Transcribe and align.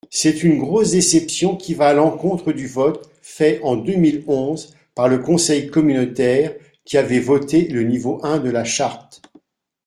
C’est 0.09 0.41
une 0.41 0.57
grosse 0.57 0.89
déception 0.93 1.55
qui 1.55 1.75
va 1.75 1.89
à 1.89 1.93
l’encontre 1.93 2.53
du 2.53 2.65
vote 2.65 3.07
fait 3.21 3.59
en 3.61 3.75
deux 3.75 3.97
mille 3.97 4.23
onze 4.25 4.75
par 4.95 5.07
le 5.07 5.19
conseil 5.19 5.69
communautaire 5.69 6.55
qui 6.85 6.97
avait 6.97 7.19
voté 7.19 7.67
le 7.67 7.83
niveau 7.83 8.19
un 8.23 8.39
de 8.39 8.49
la 8.49 8.63
charte. 8.63 9.21